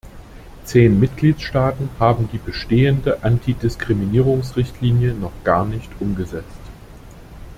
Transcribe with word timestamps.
Zehn 0.65 0.99
Mitgliedstaaten 0.99 1.87
haben 1.99 2.27
die 2.31 2.39
bestehende 2.39 3.23
Antidiskriminierungsrichtlinie 3.23 5.13
noch 5.13 5.33
gar 5.43 5.63
nicht 5.63 5.91
umgesetzt. 5.99 6.57